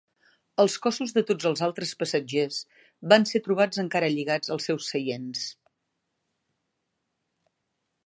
Els 0.61 0.77
cossos 0.85 1.11
de 1.17 1.23
tots 1.31 1.47
els 1.49 1.61
altres 1.67 1.91
passatgers 1.99 2.57
van 3.15 3.29
ser 3.33 3.43
trobats 3.49 3.83
encara 3.87 4.11
lligats 4.17 4.55
als 4.57 4.69
seus 4.71 4.91
seients. 4.95 5.47